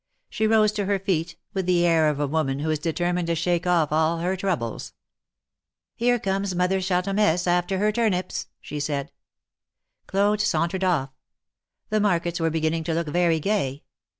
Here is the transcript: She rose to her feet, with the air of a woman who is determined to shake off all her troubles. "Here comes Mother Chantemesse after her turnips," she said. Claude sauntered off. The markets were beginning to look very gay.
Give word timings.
She 0.31 0.47
rose 0.47 0.71
to 0.71 0.85
her 0.85 0.97
feet, 0.97 1.35
with 1.53 1.67
the 1.67 1.85
air 1.85 2.09
of 2.09 2.19
a 2.19 2.25
woman 2.25 2.57
who 2.57 2.71
is 2.71 2.79
determined 2.79 3.27
to 3.27 3.35
shake 3.35 3.67
off 3.67 3.91
all 3.91 4.17
her 4.17 4.35
troubles. 4.35 4.93
"Here 5.95 6.17
comes 6.17 6.55
Mother 6.55 6.81
Chantemesse 6.81 7.45
after 7.45 7.77
her 7.77 7.91
turnips," 7.91 8.47
she 8.59 8.79
said. 8.79 9.11
Claude 10.07 10.41
sauntered 10.41 10.83
off. 10.83 11.11
The 11.91 11.99
markets 11.99 12.39
were 12.39 12.49
beginning 12.49 12.83
to 12.85 12.95
look 12.95 13.09
very 13.09 13.39
gay. 13.39 13.83